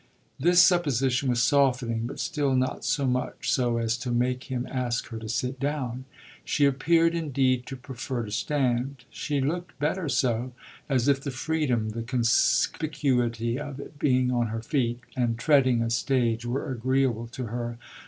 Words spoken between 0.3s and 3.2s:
This supposition was softening, but still not so